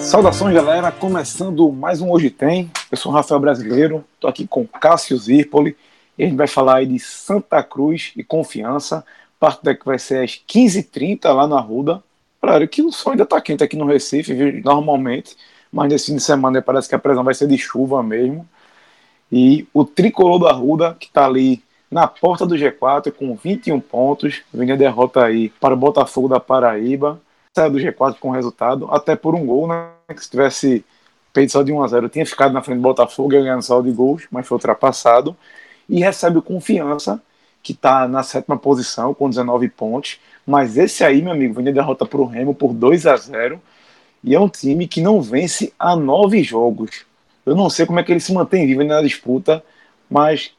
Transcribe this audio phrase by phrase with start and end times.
[0.00, 0.90] Saudações, galera.
[0.90, 2.70] Começando mais um Hoje Tem.
[2.90, 5.76] Eu sou o Rafael Brasileiro, estou aqui com Cássio Zirpoli
[6.24, 9.04] a gente vai falar aí de Santa Cruz e Confiança.
[9.38, 12.02] Parte que vai ser às 15h30 lá na Ruda.
[12.40, 14.34] Claro que o sol ainda está quente aqui no Recife,
[14.64, 15.36] normalmente,
[15.72, 18.48] mas nesse fim de semana parece que a previsão vai ser de chuva mesmo.
[19.30, 24.42] E o tricolor da Ruda, que está ali na porta do G4 com 21 pontos,
[24.52, 27.20] vem a derrota aí para o Botafogo da Paraíba
[27.54, 29.90] saiu do G4 com resultado, até por um gol, né?
[30.08, 30.84] Que se tivesse
[31.34, 33.90] feito só de 1 a 0 tinha ficado na frente do Botafogo ganhando só de
[33.90, 35.36] gols, mas foi ultrapassado.
[35.88, 37.20] E recebe o Confiança,
[37.62, 40.18] que está na sétima posição, com 19 pontos.
[40.46, 43.60] Mas esse aí, meu amigo, vem de derrota para o Remo por 2 a 0
[44.22, 47.04] E é um time que não vence há nove jogos.
[47.44, 49.64] Eu não sei como é que ele se mantém vivo na disputa,
[50.10, 50.52] mas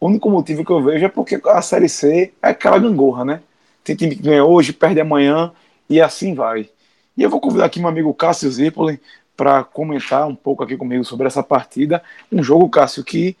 [0.00, 3.40] o único motivo que eu vejo é porque a Série C é aquela gangorra, né?
[3.82, 5.52] Tem time que ganha hoje, perde amanhã,
[5.88, 6.68] e assim vai.
[7.16, 9.00] E eu vou convidar aqui meu amigo Cássio Zirpoli
[9.36, 12.02] para comentar um pouco aqui comigo sobre essa partida.
[12.30, 13.36] Um jogo, Cássio, que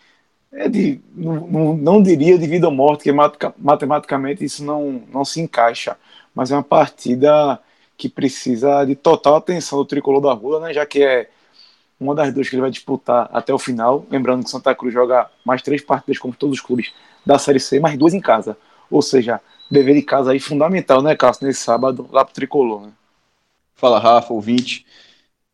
[0.52, 3.12] é de, não, não, diria de vida ou morte, que
[3.58, 5.96] matematicamente isso não, não se encaixa,
[6.34, 7.60] mas é uma partida
[7.96, 11.30] que precisa de total atenção do tricolor da Rua, né, já que é
[11.98, 14.04] uma das duas que ele vai disputar até o final.
[14.10, 16.92] Lembrando que Santa Cruz joga mais três partidas, como todos os clubes
[17.24, 18.56] da Série C, mais duas em casa.
[18.90, 22.92] Ou seja, dever de casa aí fundamental, né, Cássio, nesse sábado lá pro Tricolor, né?
[23.74, 24.86] Fala, Rafa, ouvinte.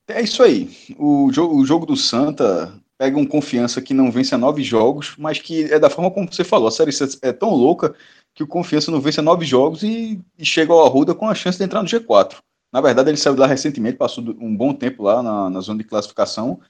[0.06, 0.94] É isso aí.
[0.98, 5.14] O jogo, o jogo do Santa pega um confiança que não vence a nove jogos,
[5.18, 6.68] mas que é da forma como você falou.
[6.68, 6.90] A série
[7.22, 7.94] é tão louca
[8.34, 11.34] que o confiança não vence a nove jogos e, e chega ao Arruda com a
[11.34, 12.36] chance de entrar no G4.
[12.72, 15.88] Na verdade, ele saiu lá recentemente, passou um bom tempo lá na, na zona de
[15.88, 16.60] classificação,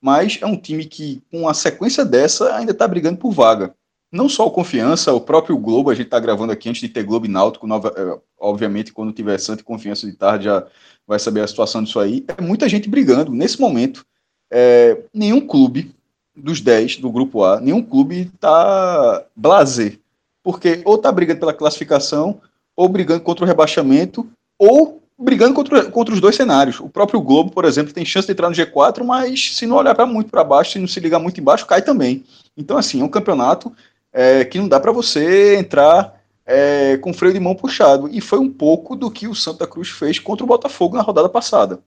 [0.00, 3.74] mas é um time que, com a sequência dessa, ainda está brigando por vaga
[4.12, 7.02] não só o Confiança, o próprio Globo, a gente está gravando aqui antes de ter
[7.02, 10.66] Globo e Náutico, nova, é, obviamente quando tiver Santa e Confiança de tarde já
[11.06, 12.22] vai saber a situação disso aí.
[12.28, 13.32] É muita gente brigando.
[13.32, 14.04] Nesse momento,
[14.52, 15.94] é, nenhum clube
[16.36, 19.98] dos 10 do Grupo A, nenhum clube está blazer,
[20.42, 22.38] porque ou está brigando pela classificação,
[22.76, 26.80] ou brigando contra o rebaixamento, ou brigando contra, contra os dois cenários.
[26.80, 29.94] O próprio Globo, por exemplo, tem chance de entrar no G4, mas se não olhar
[29.94, 32.24] para muito para baixo, se não se ligar muito embaixo, cai também.
[32.56, 33.72] Então, assim, é um campeonato
[34.12, 38.08] é, que não dá para você entrar é, com freio de mão puxado.
[38.10, 41.28] E foi um pouco do que o Santa Cruz fez contra o Botafogo na rodada
[41.28, 41.78] passada.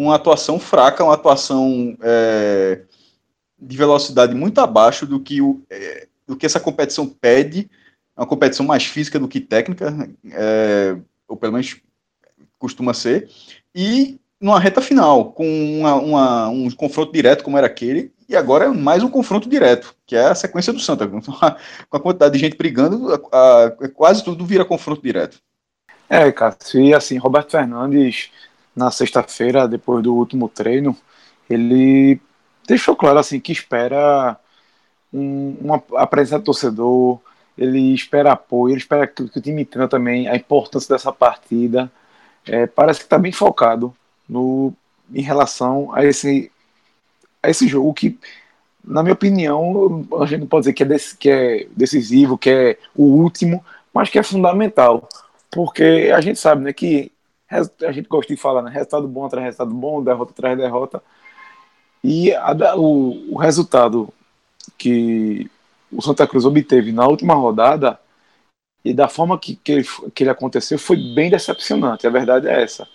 [0.00, 2.82] Uma atuação fraca, uma atuação é,
[3.58, 7.70] de velocidade muito abaixo do que, o, é, do que essa competição pede,
[8.16, 9.92] uma competição mais física do que técnica,
[10.32, 10.96] é,
[11.28, 11.76] ou pelo menos
[12.58, 13.28] costuma ser,
[13.74, 15.46] e numa reta final, com
[15.80, 19.94] uma, uma, um confronto direto como era aquele, e agora é mais um confronto direto,
[20.06, 21.06] que é a sequência do Santa.
[21.06, 25.38] Com a quantidade de gente brigando, a, a, quase tudo vira confronto direto.
[26.08, 28.30] É, Cássio, e assim, Roberto Fernandes,
[28.80, 30.96] na sexta-feira, depois do último treino,
[31.48, 32.18] ele
[32.66, 34.38] deixou claro assim que espera
[35.12, 37.20] um, uma a presença do torcedor,
[37.58, 41.92] ele espera apoio, ele espera que, que o time entenda também a importância dessa partida.
[42.46, 43.94] É, parece que está bem focado
[44.26, 44.72] no,
[45.12, 46.50] em relação a esse
[47.42, 48.18] esse jogo que,
[48.84, 52.78] na minha opinião, a gente não pode dizer que é, que é decisivo, que é
[52.94, 55.08] o último, mas que é fundamental.
[55.50, 57.10] Porque a gente sabe né, que
[57.50, 58.70] a gente gosta de falar, né?
[58.70, 61.02] Resultado bom atrás resultado bom, derrota atrás derrota.
[62.02, 64.12] E a, o, o resultado
[64.78, 65.50] que
[65.92, 67.98] o Santa Cruz obteve na última rodada
[68.84, 72.06] e da forma que, que, ele, que ele aconteceu foi bem decepcionante.
[72.06, 72.88] A verdade é essa.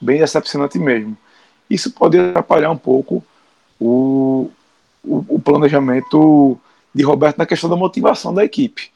[0.00, 1.16] Bem decepcionante mesmo.
[1.68, 3.24] Isso pode atrapalhar um pouco
[3.78, 4.50] o,
[5.04, 6.58] o, o, planejamento
[6.94, 8.90] de Roberto na questão da motivação da equipe.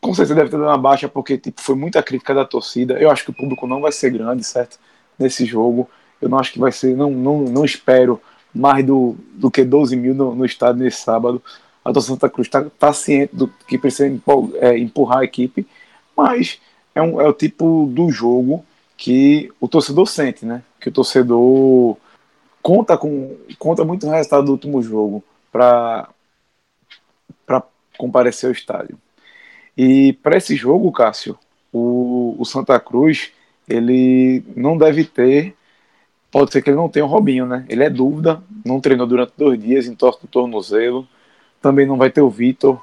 [0.00, 2.94] Com certeza deve ter dado uma baixa, porque tipo, foi muita crítica da torcida.
[2.94, 4.78] Eu acho que o público não vai ser grande, certo?
[5.18, 5.88] Nesse jogo.
[6.20, 8.20] Eu não acho que vai ser, não, não, não espero
[8.54, 11.42] mais do, do que 12 mil no, no estádio nesse sábado.
[11.84, 14.06] A torcida Santa Cruz está tá ciente do que precisa
[14.60, 15.66] é, empurrar a equipe,
[16.16, 16.60] mas
[16.94, 18.64] é, um, é o tipo do jogo
[18.96, 20.62] que o torcedor sente, né?
[20.80, 21.96] Que o torcedor
[22.62, 26.08] conta com conta muito no resultado do último jogo para
[27.44, 27.62] para
[27.98, 28.96] comparecer ao estádio.
[29.76, 31.38] E para esse jogo, Cássio,
[31.72, 33.30] o, o Santa Cruz
[33.68, 35.54] ele não deve ter
[36.32, 37.64] pode ser que ele não tenha o Robinho, né?
[37.68, 41.06] Ele é dúvida, não treinou durante dois dias, entorta o tornozelo.
[41.60, 42.80] Também não vai ter o Vitor.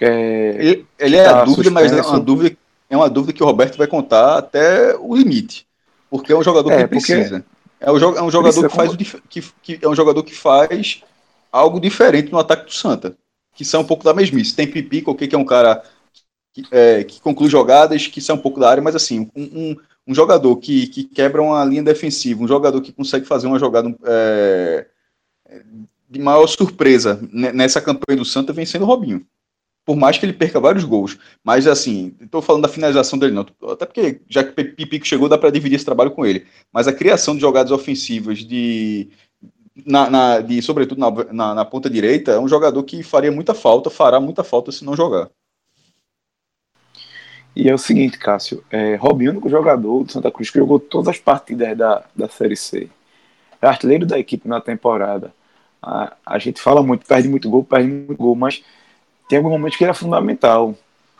[0.00, 1.74] É, ele, ele é tá a dúvida, suspenso.
[1.74, 2.56] mas é uma dúvida,
[2.88, 5.66] é uma dúvida que o Roberto vai contar até o limite.
[6.10, 7.44] Porque é um jogador é, que precisa.
[7.78, 11.02] É um, é um jogador que faz o, que, que, é um jogador que faz
[11.52, 13.14] algo diferente no ataque do Santa,
[13.54, 14.56] que são um pouco da mesmice.
[14.56, 15.82] Tem Pipico, que é um cara
[16.62, 19.76] que, é, que, conclui jogadas, que são um pouco da área, mas assim, um, um,
[20.08, 23.94] um, jogador que, que quebra uma linha defensiva, um jogador que consegue fazer uma jogada
[24.04, 24.86] é,
[26.08, 29.26] de maior surpresa nessa campanha do Santa vem sendo o Robinho
[29.86, 31.16] por mais que ele perca vários gols.
[31.44, 33.46] Mas, assim, estou falando da finalização dele, não.
[33.70, 36.44] Até porque, já que Pipico chegou, dá para dividir esse trabalho com ele.
[36.72, 39.08] Mas a criação de jogadas ofensivas, de,
[39.86, 43.54] na, na de, sobretudo na, na, na, ponta direita, é um jogador que faria muita
[43.54, 45.30] falta, fará muita falta se não jogar.
[47.56, 51.08] E é o seguinte, Cássio, é, Robinho, único jogador do Santa Cruz que jogou todas
[51.08, 52.90] as partidas da, da Série C.
[53.62, 55.34] É artilheiro da equipe na temporada.
[55.82, 58.62] A, a gente fala muito, perde muito gol, perde muito gol, mas
[59.26, 60.74] tem alguns momentos que ele é fundamental,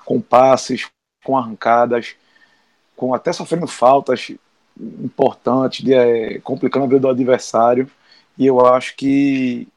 [0.04, 0.86] com passes,
[1.24, 2.14] com arrancadas,
[2.94, 4.30] com até sofrendo faltas
[4.78, 7.90] importantes, de, é, complicando a vida do adversário.
[8.38, 9.68] E eu acho que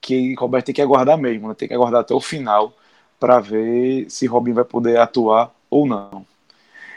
[0.00, 1.54] que Roberto tem que aguardar mesmo, né?
[1.54, 2.74] tem que aguardar até o final
[3.20, 6.26] para ver se Robin vai poder atuar ou não.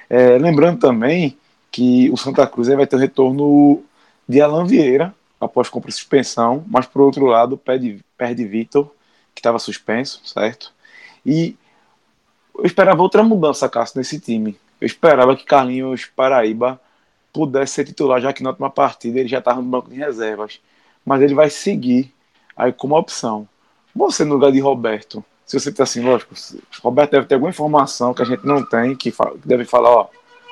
[0.10, 1.38] É, lembrando também
[1.72, 3.81] que o Santa Cruz vai ter o retorno
[4.27, 8.92] de Alan Vieira após compra suspensão, mas por outro lado perde, perde Vitor
[9.33, 10.74] que estava suspenso, certo?
[11.25, 11.56] E
[12.57, 14.57] eu esperava outra mudança, Cássio, nesse time.
[14.80, 16.80] Eu esperava que Carlinhos Paraíba
[17.31, 20.60] pudesse ser titular, já que na última partida ele já estava no banco de reservas.
[21.06, 22.13] Mas ele vai seguir
[22.56, 23.48] aí como opção.
[23.95, 26.33] Você no lugar de Roberto, se você está assim, lógico,
[26.81, 30.07] Roberto deve ter alguma informação que a gente não tem, que, que deve falar, ó,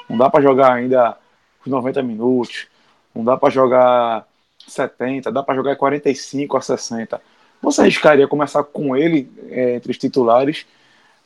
[0.09, 1.17] não dá para jogar ainda
[1.65, 2.67] os 90 minutos,
[3.13, 4.27] não dá para jogar
[4.67, 7.21] 70, dá para jogar 45 a 60.
[7.61, 10.65] Você arriscaria começar com ele é, entre os titulares,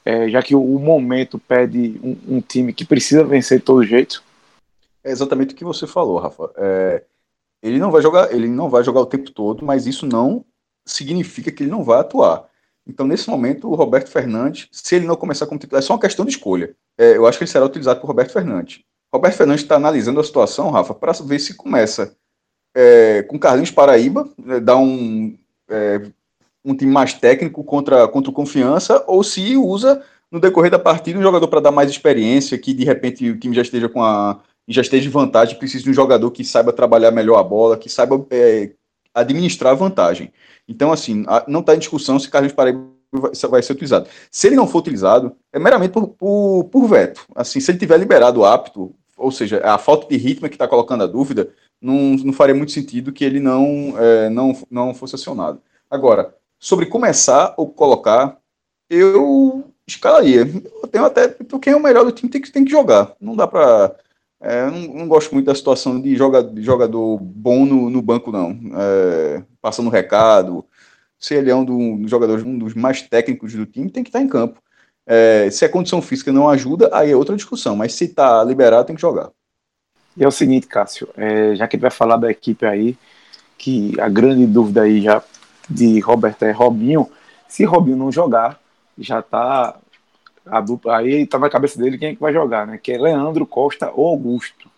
[0.06, 3.84] é, já que o, o momento pede um, um, time que precisa vencer de todo
[3.84, 4.24] jeito?
[5.04, 6.50] É exatamente o que você falou, Rafa.
[6.56, 7.04] É,
[7.62, 10.46] ele não vai jogar, ele não vai jogar o tempo todo, mas isso não
[10.86, 12.48] significa que ele não vai atuar.
[12.88, 16.00] Então, nesse momento, o Roberto Fernandes, se ele não começar como titular, é só uma
[16.00, 16.76] questão de escolha.
[16.98, 18.82] É, eu acho que ele será utilizado por Roberto Fernandes.
[19.14, 22.16] Roberto Fernandes está analisando a situação, Rafa, para ver se começa
[22.76, 25.38] é, com Carlinhos Paraíba, né, dá um,
[25.70, 26.02] é,
[26.64, 31.18] um time mais técnico contra, contra o Confiança, ou se usa no decorrer da partida
[31.18, 34.40] um jogador para dar mais experiência, que de repente o time já esteja com a
[34.70, 37.88] já esteja em vantagem, precisa de um jogador que saiba trabalhar melhor a bola, que
[37.88, 38.72] saiba é,
[39.14, 40.32] administrar a vantagem.
[40.68, 42.86] Então, assim, não está em discussão se Carlos Paraíba
[43.50, 44.08] vai ser utilizado.
[44.30, 47.26] Se ele não for utilizado, é meramente por, por, por veto.
[47.36, 50.68] Assim, se ele tiver liberado apto, ou seja, a falta de ritmo é que está
[50.68, 51.50] colocando a dúvida,
[51.82, 55.62] não, não faria muito sentido que ele não, é, não, não fosse acionado.
[55.90, 58.38] Agora, sobre começar ou colocar,
[58.90, 60.42] eu escalaria.
[60.82, 61.30] Eu tenho até.
[61.62, 63.14] Quem é o melhor do time tem que, tem que jogar.
[63.20, 63.96] Não dá pra.
[64.40, 68.32] É, não, não, gosto muito da situação de, joga, de jogador bom no, no banco,
[68.32, 68.58] não.
[68.76, 70.66] É, passando recado.
[71.20, 74.04] Se ele é um, do, um dos jogadores, um dos mais técnicos do time, tem
[74.04, 74.62] que estar em campo.
[75.06, 77.76] É, se a condição física não ajuda, aí é outra discussão.
[77.76, 79.32] Mas se está liberado, tem que jogar.
[80.16, 82.98] E é o seguinte, Cássio, é, já que ele vai falar da equipe aí,
[83.58, 85.24] que a grande dúvida aí já
[85.70, 87.10] de Roberto é Robinho.
[87.48, 88.60] Se Robinho não jogar,
[88.98, 89.76] já tá a
[90.62, 92.78] dupla aí tá na cabeça dele quem é que vai jogar, né?
[92.78, 94.70] Que é Leandro Costa ou Augusto.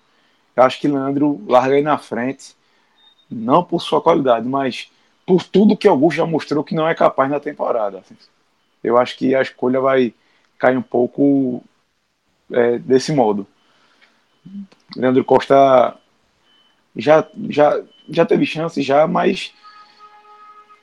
[0.55, 2.55] Eu acho que Leandro larga aí na frente,
[3.29, 4.91] não por sua qualidade, mas
[5.25, 7.99] por tudo que Augusto já mostrou que não é capaz na temporada.
[7.99, 8.15] Assim.
[8.83, 10.13] Eu acho que a escolha vai
[10.57, 11.63] cair um pouco
[12.51, 13.45] é, desse modo.
[14.95, 15.95] Leandro Costa
[16.95, 19.53] já, já, já teve chance já, mas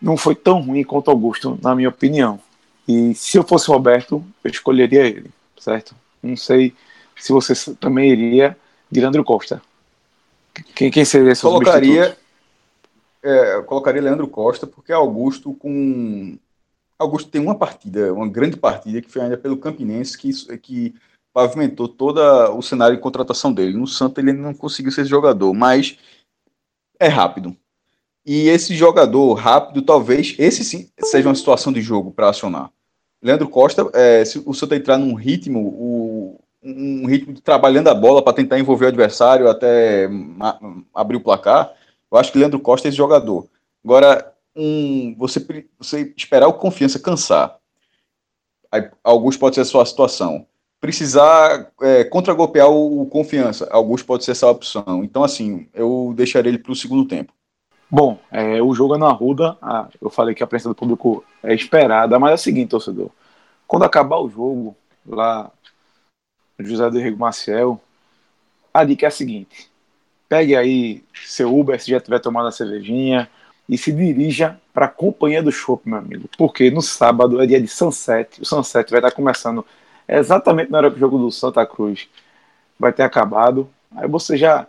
[0.01, 2.41] não foi tão ruim quanto Augusto, na minha opinião.
[2.87, 5.95] E se eu fosse Roberto, eu escolheria ele, certo?
[6.23, 6.75] Não sei
[7.17, 8.57] se você também iria
[8.91, 9.61] de Leandro Costa.
[10.75, 12.17] Quem, quem seria esse colocaria
[13.23, 16.39] é, colocaria Leandro Costa porque Augusto com
[16.99, 20.95] Augusto tem uma partida, uma grande partida que foi ainda pelo Campinense que que
[21.33, 22.19] pavimentou todo
[22.57, 23.77] o cenário de contratação dele.
[23.77, 25.99] No Santa ele não conseguiu ser jogador, mas
[26.99, 27.55] é rápido.
[28.25, 32.73] E esse jogador rápido, talvez, esse sim seja uma situação de jogo para acionar.
[33.27, 37.95] Leandro Costa, é, se o Santa entrar num ritmo, o, um ritmo de trabalhando a
[37.95, 40.09] bola para tentar envolver o adversário até
[40.95, 41.73] abrir o placar,
[42.09, 43.49] eu acho que Leandro Costa é esse jogador.
[43.85, 45.45] Agora, um, você,
[45.77, 47.59] você esperar o confiança cansar,
[48.71, 50.47] aí, alguns pode ser a sua situação.
[50.81, 55.03] Precisar é, contragolpear o, o confiança, alguns pode ser essa opção.
[55.03, 57.33] Então, assim, eu deixaria ele para o segundo tempo.
[57.91, 59.57] Bom, é, o jogo é na Ruda.
[59.63, 63.11] Ah, eu falei que a presença do público é esperada, mas é o seguinte, torcedor.
[63.67, 64.77] Quando acabar o jogo,
[65.07, 65.51] lá
[66.59, 67.81] José do Rego Maciel,
[68.73, 69.71] a dica é a seguinte:
[70.29, 73.31] pegue aí seu Uber se já tiver tomado a cervejinha
[73.69, 76.29] e se dirija para a companhia do shopping, meu amigo.
[76.37, 78.41] Porque no sábado é dia de Sunset.
[78.41, 79.65] O Sunset vai estar começando
[80.09, 82.09] exatamente na hora que o jogo do Santa Cruz
[82.79, 83.69] vai ter acabado.
[83.97, 84.67] Aí você já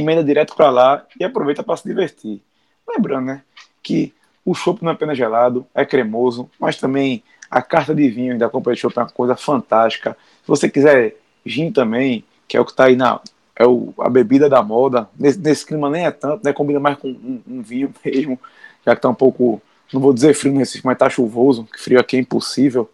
[0.00, 2.42] emenda direto para lá e aproveita para se divertir.
[2.88, 3.42] Lembrando, né,
[3.82, 4.12] que
[4.44, 8.48] o chopp não é apenas gelado, é cremoso, mas também a carta de vinho da
[8.48, 10.16] Companhia de Chopp é uma coisa fantástica.
[10.42, 13.20] Se você quiser gin também, que é o que está aí na
[13.56, 15.08] é o, a bebida da moda.
[15.18, 16.52] Nesse, nesse, clima nem é tanto, né?
[16.52, 18.38] Combina mais com um, um vinho mesmo,
[18.84, 22.00] já que está um pouco, não vou dizer frio no mas está chuvoso, que frio
[22.00, 22.90] aqui é impossível.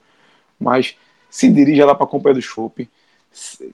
[0.59, 0.97] Mas
[1.31, 2.89] se dirija lá para a Companhia do Chopp,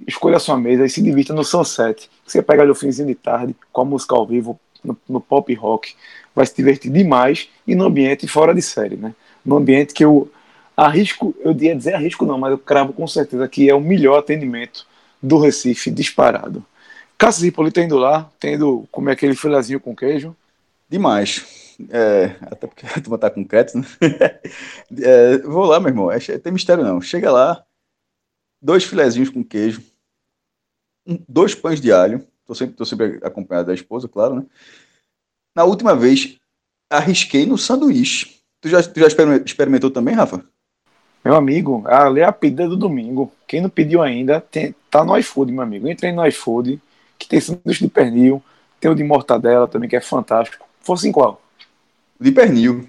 [0.07, 2.11] escolha a sua mesa e se divirta no Sunset.
[2.27, 5.53] Você pega ali o finzinho de tarde, com a música ao vivo, no, no pop
[5.55, 5.95] rock,
[6.35, 9.15] vai se divertir demais e no ambiente fora de série, né?
[9.45, 10.31] No ambiente que eu
[10.77, 14.19] arrisco, eu ia dizer arrisco não, mas eu cravo com certeza que é o melhor
[14.19, 14.87] atendimento
[15.23, 16.65] do Recife disparado.
[17.17, 20.37] Cássio Hipólito indo lá, tendo comer aquele filezinho com queijo.
[20.89, 21.75] Demais.
[21.91, 23.87] É, até porque a turma tá com crédito, né?
[25.03, 26.13] É, vou lá, meu irmão.
[26.13, 27.01] É, tem mistério não.
[27.01, 27.65] Chega lá,
[28.61, 29.83] dois filezinhos com queijo,
[31.29, 32.27] dois pães de alho.
[32.45, 34.47] Tô sempre, tô sempre acompanhado da esposa, claro, né?
[35.55, 36.39] Na última vez,
[36.89, 38.41] arrisquei no sanduíche.
[38.61, 39.07] Tu já, tu já
[39.45, 40.45] experimentou também, Rafa?
[41.25, 43.33] Meu amigo, ali é a pedida do domingo.
[43.49, 45.89] Quem não pediu ainda, tem, tá no iFood, meu amigo.
[45.89, 46.81] Entrei no iFood,
[47.19, 48.41] que tem sanduíche de pernil,
[48.79, 50.65] tem o de mortadela também, que é fantástico.
[50.81, 51.43] Fosse em qual?
[52.21, 52.87] De pernil.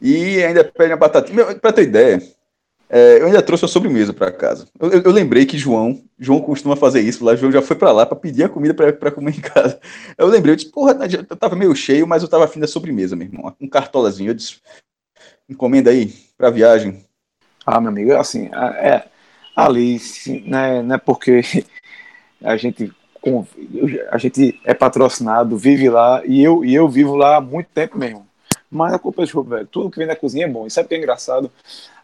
[0.00, 1.54] E ainda pede a batatinha.
[1.56, 2.22] Pra ter ideia,
[2.88, 4.68] é, eu ainda trouxe a sobremesa para casa.
[4.78, 7.34] Eu, eu, eu, lembrei que João, João costuma fazer isso lá.
[7.34, 9.80] João já foi para lá para pedir a comida para comer em casa.
[10.16, 10.96] Eu lembrei, eu disse, porra,
[11.28, 13.54] eu tava meio cheio, mas eu tava afim da sobremesa, meu irmão.
[13.60, 14.30] Um cartolazinho.
[14.30, 14.60] Eu disse,
[15.48, 17.04] encomenda aí para viagem.
[17.64, 19.04] Ah, meu amigo, assim, é,
[19.56, 20.00] ali,
[20.44, 21.40] né, não é porque
[22.44, 22.92] a gente,
[24.10, 27.98] a gente é patrocinado, vive lá, e eu, e eu vivo lá há muito tempo
[27.98, 28.24] mesmo.
[28.70, 29.66] Mas a culpa é do chopp, velho.
[29.66, 30.66] Tudo que vem da cozinha é bom.
[30.66, 31.50] E sabe o que é engraçado?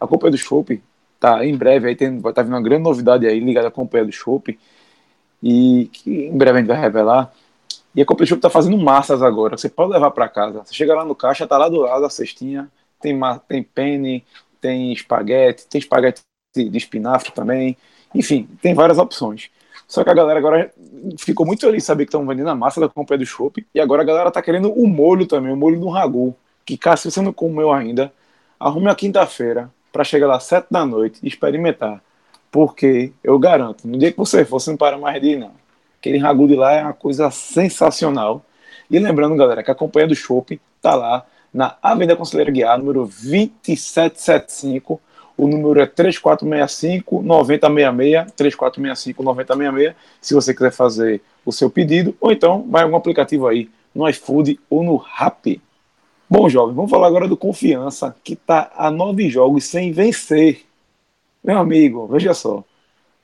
[0.00, 0.82] A culpa é do chopp,
[1.18, 1.44] tá?
[1.44, 4.12] Em breve aí tem, vai tá vindo uma grande novidade aí ligada à companhia do
[4.12, 4.58] chopp.
[5.42, 7.32] E que em breve a gente vai revelar.
[7.94, 9.56] E a companhia do chopp tá fazendo massas agora.
[9.56, 10.62] Você pode levar para casa.
[10.64, 12.70] Você chega lá no caixa, tá lá do lado a cestinha.
[13.00, 14.24] Tem, tem penne,
[14.60, 16.20] tem espaguete, tem espaguete
[16.54, 17.76] de espinafre também.
[18.14, 19.50] Enfim, tem várias opções.
[19.88, 20.72] Só que a galera agora
[21.18, 23.66] ficou muito feliz saber que estão vendendo a massa da companhia do chopp.
[23.74, 26.34] E agora a galera tá querendo o molho também, o molho do ragu.
[26.64, 28.12] Que, cara, se você não comeu ainda,
[28.58, 32.02] arrume a quinta-feira para chegar lá sete da noite e experimentar.
[32.50, 35.52] Porque eu garanto, no dia que você for, você não para mais de ir, não.
[35.98, 38.44] Aquele ragu de lá é uma coisa sensacional.
[38.90, 43.06] E lembrando, galera, que a companhia do Chopp tá lá na Avenida Conselheiro Guiar, número
[43.06, 45.00] 2775.
[45.36, 52.30] O número é 3465 9066, 3465 9066, se você quiser fazer o seu pedido, ou
[52.32, 55.60] então vai algum aplicativo aí, no iFood ou no Rappi.
[56.32, 60.62] Bom, jovem, vamos falar agora do Confiança, que está a nove jogos sem vencer.
[61.44, 62.64] Meu amigo, veja só.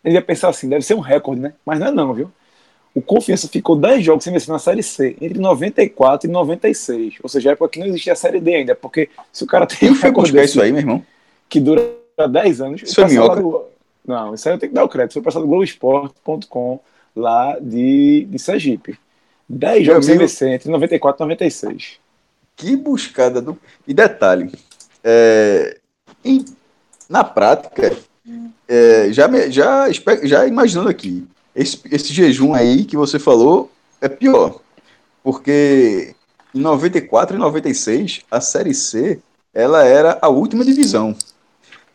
[0.05, 1.55] Ele ia pensar assim, deve ser um recorde, né?
[1.65, 2.31] Mas não é não, viu?
[2.95, 7.15] O Confiança ficou 10 jogos sem vencer na Série C, entre 94 e 96.
[7.23, 9.65] Ou seja, é época que não existia a Série D ainda, porque se o cara
[9.65, 11.03] tem um recorde desse, isso aí, meu irmão?
[11.49, 11.91] Que dura
[12.31, 12.83] 10 anos...
[12.83, 13.41] Isso é minhoca?
[13.41, 13.65] Do...
[14.07, 15.15] Não, isso aí eu tenho que dar o crédito.
[15.15, 16.79] Foi passado do Globoesporte.com
[17.17, 18.99] lá de, de Sergipe.
[19.49, 22.08] 10 jogos sem vencer, entre 94 e 96.
[22.59, 23.57] Que buscada do.
[23.87, 24.53] E detalhe,
[25.03, 25.79] é,
[26.25, 26.45] em,
[27.09, 27.97] na prática,
[28.67, 29.87] é, já, já,
[30.25, 34.61] já imaginando aqui, esse, esse jejum aí que você falou é pior.
[35.23, 36.17] Porque
[36.53, 39.21] em 94 e 96, a Série C
[39.55, 41.15] ela era a última divisão.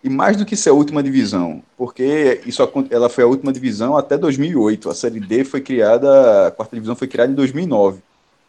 [0.02, 3.98] E mais do que ser a última divisão, porque isso ela foi a última divisão
[3.98, 4.90] até 2008.
[4.90, 8.02] A Série D foi criada, a quarta divisão foi criada em 2009.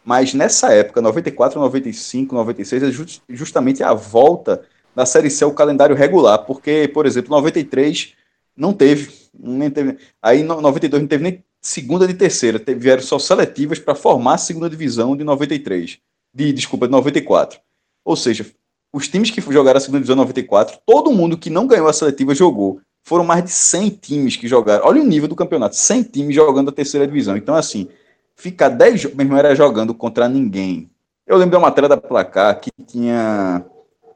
[0.05, 4.61] Mas nessa época, 94, 95, 96, é just, justamente a volta
[4.95, 8.13] da Série C ao calendário regular, porque, por exemplo, 93
[8.55, 13.17] não teve, nem teve aí 92 não teve nem segunda nem terceira, teve, vieram só
[13.17, 15.97] seletivas para formar a segunda divisão de 93,
[16.33, 17.59] de, desculpa, de 94.
[18.05, 18.45] Ou seja,
[18.93, 22.35] os times que jogaram a segunda divisão 94, todo mundo que não ganhou a seletiva
[22.35, 22.79] jogou.
[23.03, 24.85] Foram mais de 100 times que jogaram.
[24.85, 27.35] Olha o nível do campeonato, 100 times jogando a terceira divisão.
[27.35, 27.87] Então, assim,
[28.35, 30.89] ficar 10 jogos, meu irmão era jogando contra ninguém.
[31.25, 33.65] Eu lembro de uma matéria da placar que tinha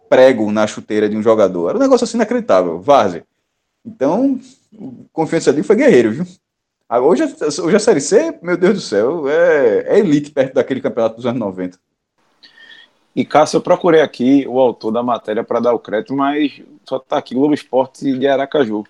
[0.10, 1.70] prego na chuteira de um jogador.
[1.70, 3.26] Era um negócio assim inacreditável, várzea.
[3.86, 4.40] Então,
[5.14, 6.26] confiança ali foi guerreiro, viu?
[6.92, 7.24] Hoje,
[7.62, 11.26] hoje a Série C, meu Deus do céu, é, é elite perto daquele campeonato dos
[11.26, 11.80] anos 90.
[13.16, 16.98] E Cássio, eu procurei aqui o autor da matéria para dar o crédito, mas só
[16.98, 18.84] está aqui Globo Esporte de Aracaju.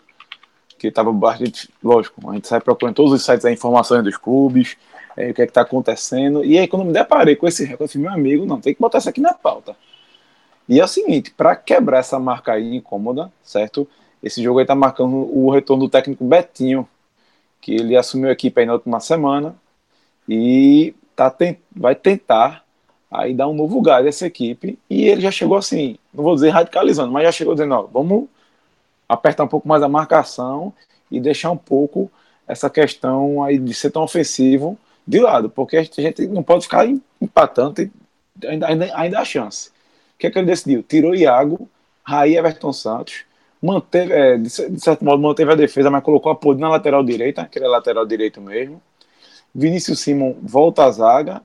[0.78, 4.78] que estava bastante, lógico, a gente sai procurando todos os sites as informações dos clubes,
[5.20, 6.46] é, o que é que está acontecendo.
[6.46, 9.10] E aí, quando me deparei com esse recorde, meu amigo, não, tem que botar isso
[9.10, 9.76] aqui na pauta.
[10.68, 13.86] E é o seguinte, para quebrar essa marca aí incômoda, certo?
[14.24, 16.88] Esse jogo aí tá marcando o retorno do técnico Betinho,
[17.60, 19.56] que ele assumiu a equipe aí na última semana
[20.28, 21.36] e tá,
[21.76, 22.64] vai tentar
[23.12, 24.80] aí dar um novo gás essa equipe.
[24.90, 28.30] E ele já chegou assim, não vou dizer radicalizando, mas já chegou dizendo, ó, vamos
[29.08, 30.72] apertar um pouco mais a marcação
[31.12, 32.10] e deixar um pouco
[32.48, 34.78] essa questão aí de ser tão ofensivo
[35.10, 36.86] de lado, porque a gente não pode ficar
[37.20, 37.90] empatando,
[38.48, 39.70] ainda, ainda, ainda há chance.
[39.70, 40.84] O que é que ele decidiu?
[40.84, 41.68] Tirou Iago,
[42.04, 43.26] Raí Everton Santos,
[43.60, 47.44] manteve, é, de, certo modo, manteve a defesa, mas colocou a Podre na lateral direita,
[47.52, 48.80] que é lateral direito mesmo.
[49.54, 51.42] Vinícius Simon volta à zaga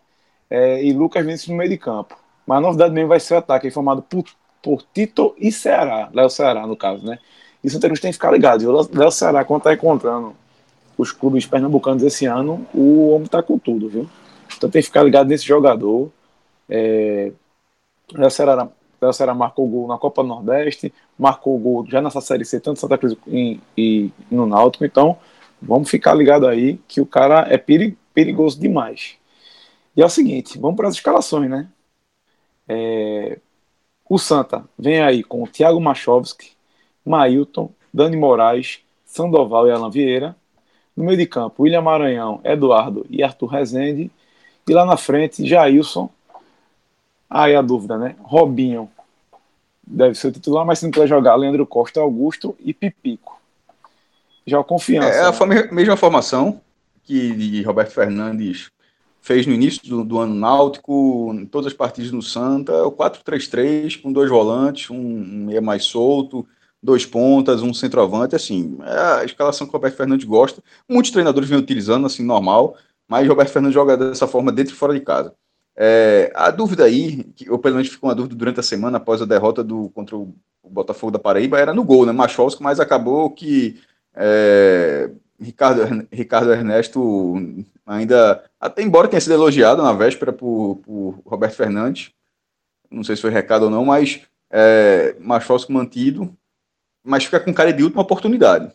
[0.50, 2.18] é, e Lucas Vinícius no meio de campo.
[2.47, 4.25] Mas a novidade mesmo vai ser o ataque, formado por,
[4.62, 7.18] por Tito e Ceará, Léo Ceará, no caso, né?
[7.62, 8.71] E o Santa tem que ficar ligado.
[8.92, 10.37] Léo Ceará, quando está encontrando
[10.96, 14.08] os clubes pernambucanos esse ano, o homem está com tudo, viu?
[14.56, 16.10] Então tem que ficar ligado nesse jogador.
[16.68, 17.32] É,
[18.12, 18.68] Léo Ceará,
[19.00, 23.16] Léo marcou gol na Copa Nordeste, marcou gol já nessa Série C, tanto Santa Cruz
[23.26, 24.84] e, e no Náutico.
[24.84, 25.18] Então
[25.60, 29.16] vamos ficar ligado aí que o cara é perigoso demais.
[29.96, 31.68] E é o seguinte, vamos para as escalações, né?
[32.68, 33.38] É,
[34.08, 36.52] o Santa vem aí com o Thiago Machovski,
[37.04, 40.36] Mailton, Dani Moraes, Sandoval e Alan Vieira.
[40.96, 44.10] No meio de campo, William Maranhão, Eduardo e Arthur Rezende.
[44.68, 46.08] E lá na frente, Jailson.
[47.28, 48.14] Aí a dúvida, né?
[48.22, 48.88] Robinho
[49.86, 53.40] deve ser o titular, mas se não quiser jogar, Leandro Costa, Augusto e Pipico.
[54.46, 55.08] Já o confiança.
[55.08, 55.68] É a né?
[55.72, 56.60] mesma formação
[57.02, 58.70] que Roberto Fernandes
[59.20, 64.00] fez no início do, do ano náutico, em todas as partidas no Santa, o 4-3-3,
[64.00, 66.46] com dois volantes, um, um meia mais solto,
[66.85, 70.62] dois pontas, um centroavante, assim, é a escalação que o Roberto Fernandes gosta.
[70.87, 72.76] Muitos treinadores vêm utilizando, assim, normal,
[73.09, 75.35] mas o Roberto Fernandes joga dessa forma dentro e fora de casa.
[75.75, 79.23] É, a dúvida aí, que, ou pelo menos ficou uma dúvida durante a semana após
[79.23, 82.12] a derrota do, contra o, Botafogo da Paraíba, era no gol, né?
[82.12, 83.81] Machovski, mas acabou que
[84.14, 87.35] é, Ricardo, Ricardo Ernesto
[87.87, 92.11] ainda, até embora tenha sido elogiado na véspera por, por Roberto Fernandes,
[92.90, 95.16] não sei se foi recado ou não, mas é,
[95.68, 96.35] mantido,
[97.05, 98.73] mas fica com cara de última oportunidade.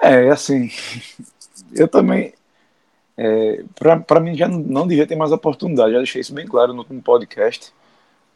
[0.00, 0.70] É, assim,
[1.74, 2.34] eu também,
[3.16, 3.64] é,
[4.06, 7.02] para mim já não devia ter mais oportunidade, já deixei isso bem claro no último
[7.02, 7.72] podcast,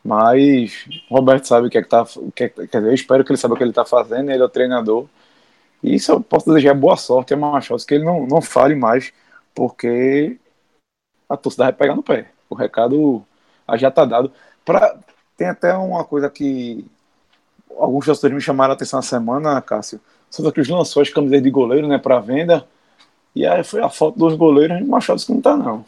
[0.02, 2.94] mas o Roberto sabe o que é que tá, o que é, quer dizer, eu
[2.94, 5.06] espero que ele saiba o que ele está fazendo, ele é o treinador,
[5.82, 9.12] e isso eu posso desejar boa sorte a Machado, que ele não, não fale mais,
[9.54, 10.38] porque
[11.28, 12.30] a torcida vai pegar no pé.
[12.48, 13.24] O recado
[13.76, 14.32] já está dado.
[14.64, 14.98] Pra,
[15.36, 16.84] tem até uma coisa que
[17.78, 20.00] alguns torcedores me chamaram a atenção na semana, Cássio.
[20.30, 22.66] Santa Cruz lançou as camisas de goleiro né, para venda.
[23.34, 25.84] E aí foi a foto dos goleiros, Machado disse que não tá, não.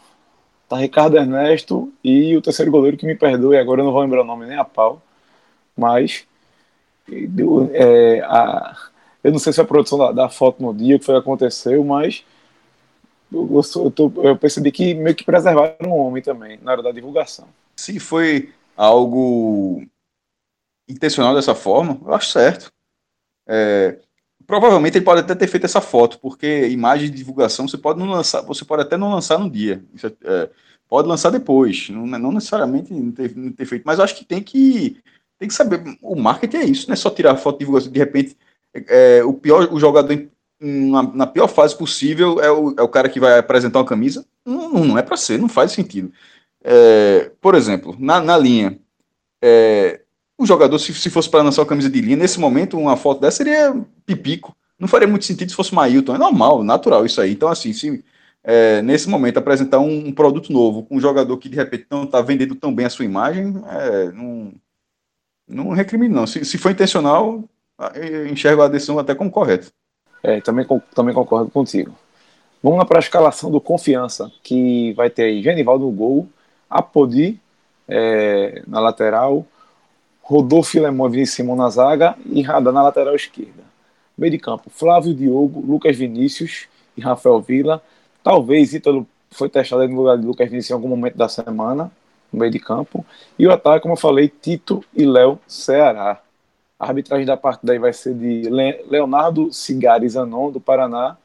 [0.67, 4.21] Tá Ricardo Ernesto e o terceiro goleiro que me perdoe, agora eu não vou lembrar
[4.21, 5.01] o nome nem a pau.
[5.75, 6.25] Mas
[7.73, 8.77] é, a,
[9.23, 11.83] eu não sei se é a produção da, da foto no dia que foi aconteceu,
[11.83, 12.23] mas
[13.31, 16.91] eu, eu, tô, eu, percebi que meio que preservaram o homem também na hora da
[16.91, 17.47] divulgação.
[17.75, 19.83] Se foi algo
[20.93, 22.71] intencional dessa forma, eu acho certo.
[23.47, 23.99] É,
[24.45, 28.07] provavelmente ele pode até ter feito essa foto, porque imagem de divulgação você pode não
[28.07, 29.83] lançar, você pode até não lançar no dia.
[30.03, 30.49] É, é,
[30.87, 34.41] pode lançar depois, não, não necessariamente não ter, não ter, feito, mas acho que tem
[34.41, 35.01] que
[35.39, 35.83] tem que saber.
[36.01, 38.37] O marketing é isso, não é só tirar foto de divulgação de repente
[38.73, 40.27] é, o pior, o jogador
[40.59, 44.25] na, na, pior fase possível é o, é o cara que vai apresentar uma camisa.
[44.45, 46.11] Não, não é para ser, não faz sentido.
[46.63, 48.79] É, por exemplo, na, na linha,
[49.41, 50.01] é,
[50.43, 53.21] o jogador, se, se fosse para lançar uma camisa de linha, nesse momento, uma foto
[53.21, 53.75] dessa seria
[54.05, 54.55] pipico.
[54.77, 56.15] Não faria muito sentido se fosse Mailton.
[56.15, 57.31] É normal, natural isso aí.
[57.31, 58.03] Então, assim, se
[58.43, 62.03] é, nesse momento apresentar um, um, produto novo com um jogador que de repente não
[62.03, 64.53] está vendendo tão bem a sua imagem, é, não,
[65.47, 66.27] não recrimine, não.
[66.27, 67.43] Se, se for intencional,
[68.29, 69.67] enxergo a decisão até como correta.
[70.21, 71.95] É, também, também concordo contigo.
[72.61, 76.29] Vamos lá para a escalação do Confiança, que vai ter aí Genivaldo no gol,
[76.69, 77.39] Apodi
[77.87, 79.45] é, na lateral,
[80.23, 83.61] Rodolfo Lemon e Simão na zaga e Radar na lateral esquerda.
[84.17, 87.83] Meio de campo, Flávio Diogo, Lucas Vinícius e Rafael Vila.
[88.23, 91.91] Talvez Ítalo foi testado no lugar de Lucas Vinícius em algum momento da semana,
[92.31, 93.05] no meio de campo.
[93.37, 96.21] E o ataque, como eu falei, Tito e Léo Ceará.
[96.79, 98.49] A arbitragem da partida aí vai ser de
[98.89, 101.17] Leonardo Cigari Zanon, do Paraná,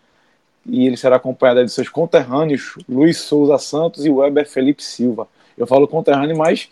[0.67, 5.29] e ele será acompanhado de seus conterrâneos Luiz Souza Santos e Weber Felipe Silva.
[5.57, 6.69] Eu falo conterrâneo, mas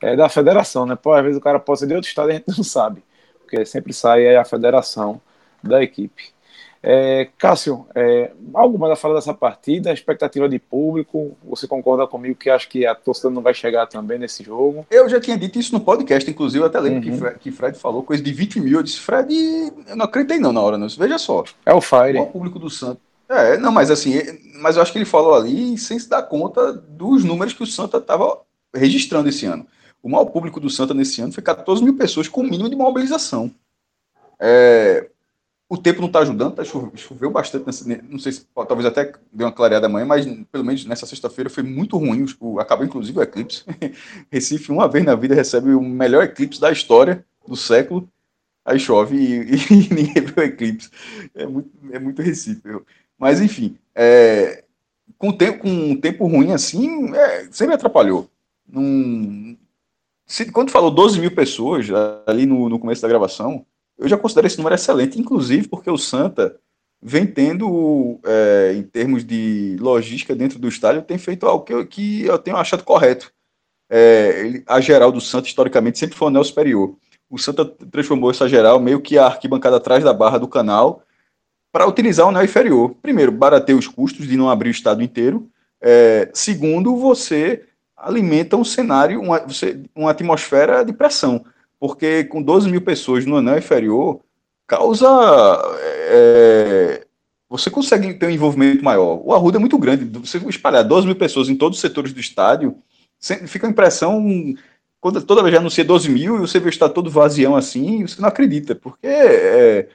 [0.00, 0.96] é da federação, né?
[0.96, 3.02] Pô, às vezes o cara pode ser de outro estado e a gente não sabe,
[3.40, 5.20] porque sempre sai a federação
[5.62, 6.32] da equipe.
[6.82, 9.90] É, Cássio, é, algo mais a falar dessa partida?
[9.90, 11.36] A expectativa de público?
[11.44, 14.86] Você concorda comigo que acho que a torcida não vai chegar também nesse jogo?
[14.90, 17.32] Eu já tinha dito isso no podcast, inclusive, eu até lembro uhum.
[17.32, 18.78] que, que Fred falou coisa de 20 mil.
[18.78, 19.34] Eu disse, Fred,
[19.88, 20.88] eu não acreditei não na hora, não.
[20.88, 21.42] Veja só.
[21.66, 22.18] É o Fire.
[22.18, 23.02] O público do Santos.
[23.28, 24.22] É, não, mas assim,
[24.54, 27.66] mas eu acho que ele falou ali sem se dar conta dos números que o
[27.66, 28.40] Santa estava
[28.74, 29.66] registrando esse ano.
[30.08, 32.74] O maior público do Santa nesse ano foi 14 mil pessoas com o mínimo de
[32.74, 33.54] mobilização.
[34.40, 35.10] É,
[35.68, 39.46] o tempo não está ajudando, tá, choveu bastante, nessa, não sei se talvez até deu
[39.46, 43.22] uma clareada amanhã, mas pelo menos nessa sexta-feira foi muito ruim, o, acabou inclusive o
[43.22, 43.64] eclipse.
[44.32, 48.08] Recife, uma vez na vida, recebe o melhor eclipse da história do século,
[48.64, 50.88] aí chove e, e ninguém vê o eclipse.
[51.34, 52.62] É muito, é muito Recife.
[53.18, 54.64] Mas enfim, é,
[55.18, 58.30] com, tempo, com um tempo ruim assim, é, sempre atrapalhou.
[58.66, 59.47] Num,
[60.28, 61.86] se, quando falou 12 mil pessoas
[62.26, 63.64] ali no, no começo da gravação,
[63.98, 66.54] eu já considero esse número excelente, inclusive porque o Santa
[67.00, 71.86] vem tendo, é, em termos de logística dentro do estádio, tem feito algo que eu,
[71.86, 73.32] que eu tenho achado correto.
[73.88, 76.94] É, ele, a geral do Santa, historicamente, sempre foi o anel superior.
[77.30, 81.02] O Santa transformou essa geral meio que a arquibancada atrás da barra do canal
[81.72, 82.94] para utilizar o anel inferior.
[83.00, 85.48] Primeiro, barateia os custos de não abrir o estado inteiro.
[85.80, 87.64] É, segundo, você
[87.98, 91.44] alimenta um cenário, uma, você, uma atmosfera de pressão
[91.78, 94.20] porque com 12 mil pessoas no anel inferior,
[94.66, 95.06] causa.
[96.10, 97.06] É,
[97.48, 99.20] você consegue ter um envolvimento maior.
[99.24, 100.04] O Arruda é muito grande.
[100.18, 102.76] Você espalhar 12 mil pessoas em todos os setores do estádio,
[103.46, 104.54] fica a impressão.
[105.00, 108.04] Quando, toda vez já anuncia 12 mil e você vê o estádio todo vazião assim,
[108.04, 109.88] você não acredita, porque é,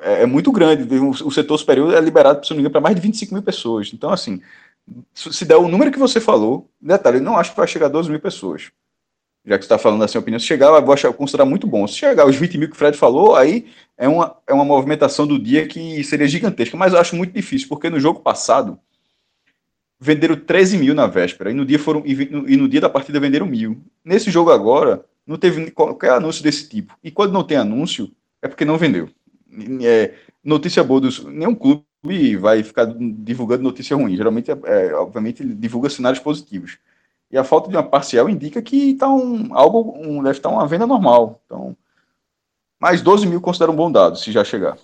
[0.00, 0.82] é, é muito grande.
[0.98, 3.90] O, setor superior é liberado, se não me engano, para mais de 25 mil pessoas.
[3.94, 4.42] Então, assim,
[5.14, 7.90] se der o número que você falou, detalhe, eu não acho que vai chegar a
[7.90, 8.70] 12 mil pessoas
[9.48, 11.86] já que você está falando assim, opinião, se chegar, eu vou achar, considerar muito bom.
[11.86, 15.26] Se chegar os 20 mil que o Fred falou, aí é uma, é uma movimentação
[15.26, 18.78] do dia que seria gigantesca, mas eu acho muito difícil, porque no jogo passado
[19.98, 22.90] venderam 13 mil na véspera, e no dia foram e no, e no dia da
[22.90, 23.80] partida venderam mil.
[24.04, 26.96] Nesse jogo agora, não teve qualquer anúncio desse tipo.
[27.02, 28.10] E quando não tem anúncio,
[28.42, 29.08] é porque não vendeu.
[29.82, 31.24] É, notícia boa dos.
[31.24, 31.87] Nenhum clube
[32.36, 34.16] vai ficar divulgando notícia ruim.
[34.16, 36.78] Geralmente, é, é, obviamente, ele divulga cenários positivos.
[37.30, 40.66] E a falta de uma parcial indica que tá um, algo um, deve estar uma
[40.66, 41.40] venda normal.
[41.44, 41.76] Então,
[42.80, 44.78] mais 12 mil considero um bom dado, se já chegar.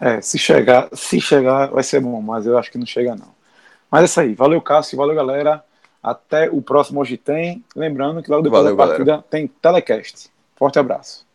[0.00, 3.34] É, se chegar, se chegar vai ser bom, mas eu acho que não chega não.
[3.90, 4.34] Mas é isso aí.
[4.34, 4.96] Valeu, Cássio.
[4.96, 5.64] Valeu, galera.
[6.02, 7.64] Até o próximo Hoje Tem.
[7.74, 9.26] Lembrando que logo depois valeu, da partida galera.
[9.28, 10.30] tem telecast.
[10.56, 11.26] Forte abraço.